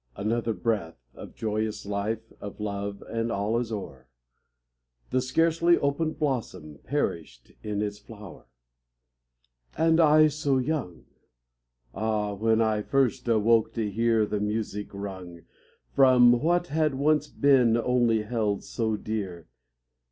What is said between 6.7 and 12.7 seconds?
perished in ks flower! And I so young! Ah, when